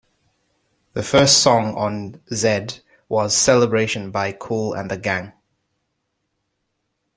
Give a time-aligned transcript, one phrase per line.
[0.93, 5.31] The first song on "Z" was "Celebration" by Kool and the Gang.